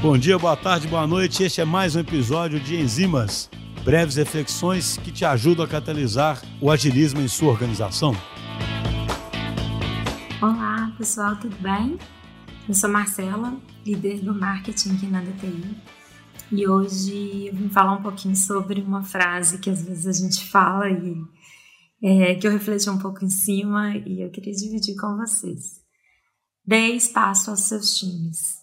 [0.00, 1.42] Bom dia, boa tarde, boa noite.
[1.42, 3.50] Este é mais um episódio de Enzimas,
[3.84, 8.14] breves reflexões que te ajudam a catalisar o agilismo em sua organização.
[10.40, 11.98] Olá, pessoal, tudo bem?
[12.68, 15.76] Eu sou Marcela, líder do marketing aqui na DTI.
[16.52, 20.44] E hoje eu vim falar um pouquinho sobre uma frase que às vezes a gente
[20.44, 21.16] fala e
[22.02, 25.80] é, que eu refleti um pouco em cima e eu queria dividir com vocês.
[26.64, 28.57] Dê espaço aos seus times.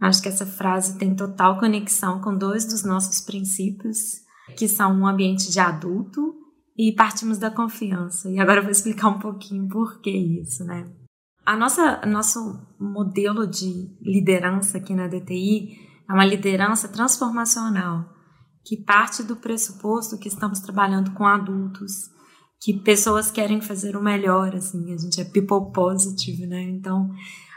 [0.00, 4.20] Acho que essa frase tem total conexão com dois dos nossos princípios,
[4.56, 6.34] que são um ambiente de adulto
[6.76, 8.30] e partimos da confiança.
[8.30, 10.92] E agora eu vou explicar um pouquinho por que isso, né?
[11.44, 12.38] A nossa nosso
[12.78, 18.04] modelo de liderança aqui na DTI é uma liderança transformacional,
[18.64, 22.10] que parte do pressuposto que estamos trabalhando com adultos,
[22.60, 26.62] que pessoas querem fazer o melhor, assim, a gente é people positive, né?
[26.62, 27.10] Então,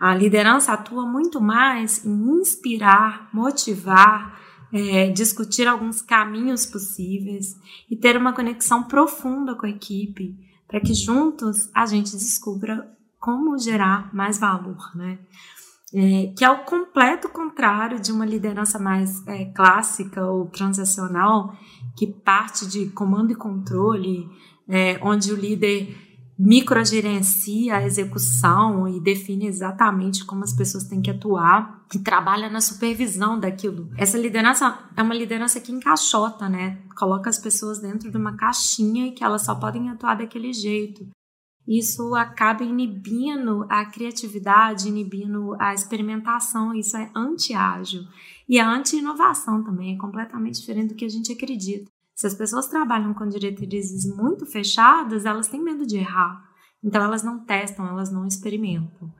[0.00, 4.40] a liderança atua muito mais em inspirar, motivar,
[4.72, 7.54] é, discutir alguns caminhos possíveis
[7.90, 10.34] e ter uma conexão profunda com a equipe,
[10.66, 15.18] para que juntos a gente descubra como gerar mais valor, né?
[15.92, 21.54] É, que é o completo contrário de uma liderança mais é, clássica ou transacional,
[21.96, 24.26] que parte de comando e controle,
[24.68, 26.09] é, onde o líder
[26.42, 32.62] microgerencia a execução e define exatamente como as pessoas têm que atuar e trabalha na
[32.62, 33.90] supervisão daquilo.
[33.98, 36.78] Essa liderança é uma liderança que encaixota, né?
[36.96, 41.06] Coloca as pessoas dentro de uma caixinha e que elas só podem atuar daquele jeito.
[41.68, 48.04] Isso acaba inibindo a criatividade, inibindo a experimentação, isso é anti-ágil.
[48.48, 51.89] E a anti-inovação também, é completamente diferente do que a gente acredita.
[52.20, 56.38] Se as pessoas trabalham com diretrizes muito fechadas, elas têm medo de errar.
[56.84, 59.10] Então, elas não testam, elas não experimentam.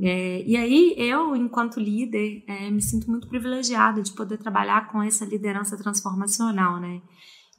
[0.00, 5.00] É, e aí, eu, enquanto líder, é, me sinto muito privilegiada de poder trabalhar com
[5.00, 7.00] essa liderança transformacional, né?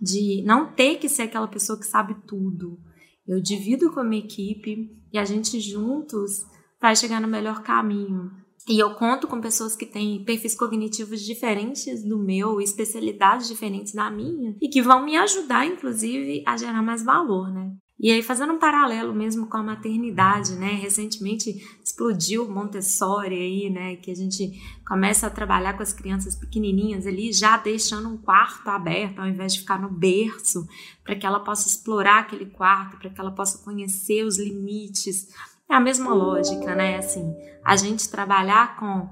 [0.02, 2.78] De não ter que ser aquela pessoa que sabe tudo.
[3.26, 6.46] Eu divido com a minha equipe e a gente juntos
[6.82, 8.34] vai chegar no melhor caminho.
[8.68, 14.10] E eu conto com pessoas que têm perfis cognitivos diferentes do meu, especialidades diferentes da
[14.10, 17.74] minha, e que vão me ajudar, inclusive, a gerar mais valor, né?
[18.00, 20.74] E aí, fazendo um paralelo mesmo com a maternidade, né?
[20.74, 23.96] Recentemente explodiu Montessori aí, né?
[23.96, 24.52] Que a gente
[24.86, 29.54] começa a trabalhar com as crianças pequenininhas ali, já deixando um quarto aberto, ao invés
[29.54, 30.68] de ficar no berço,
[31.04, 35.30] para que ela possa explorar aquele quarto, para que ela possa conhecer os limites,
[35.70, 36.98] é a mesma lógica, né?
[36.98, 39.10] Assim, a gente trabalhar com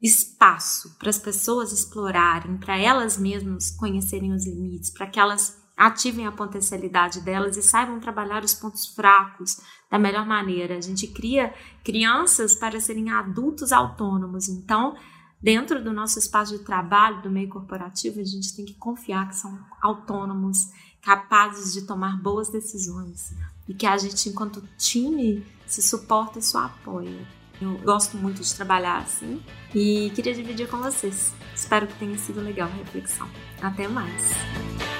[0.00, 6.26] espaço para as pessoas explorarem, para elas mesmas conhecerem os limites, para que elas ativem
[6.26, 9.60] a potencialidade delas e saibam trabalhar os pontos fracos
[9.90, 10.76] da melhor maneira.
[10.76, 11.54] A gente cria
[11.84, 14.48] crianças para serem adultos autônomos.
[14.48, 14.96] Então,
[15.40, 19.36] dentro do nosso espaço de trabalho, do meio corporativo, a gente tem que confiar que
[19.36, 20.58] são autônomos,
[21.02, 23.34] capazes de tomar boas decisões
[23.68, 27.26] e que a gente, enquanto time, se suporta e só apoia.
[27.60, 29.42] Eu gosto muito de trabalhar assim
[29.74, 31.32] e queria dividir com vocês.
[31.54, 33.28] Espero que tenha sido legal a reflexão.
[33.62, 34.95] Até mais!